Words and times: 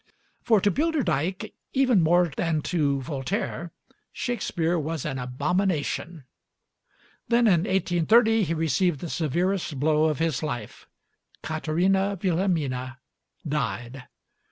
For 0.41 0.59
to 0.61 0.71
Bilderdijk 0.71 1.53
even 1.73 2.01
more 2.01 2.29
than 2.35 2.63
to 2.73 3.01
Voltaire, 3.03 3.71
Shakespeare 4.11 4.79
was 4.79 5.05
an 5.05 5.19
abomination. 5.19 6.23
Then 7.27 7.45
in 7.45 7.65
1830 7.65 8.45
he 8.45 8.53
received 8.55 8.99
the 8.99 9.11
severest 9.11 9.79
blow 9.79 10.05
of 10.05 10.17
his 10.17 10.41
life: 10.41 10.87
Katherina 11.43 12.17
Wilhelmina 12.19 12.97
died. 13.47 14.07